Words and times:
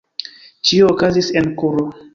Ĉio 0.69 0.89
okazis 0.95 1.33
en 1.43 1.57
kuro. 1.63 1.91